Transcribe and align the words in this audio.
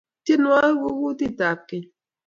tienwokik 0.23 0.75
kokutit 0.83 1.39
ap 1.49 1.61
ngueny 1.67 1.85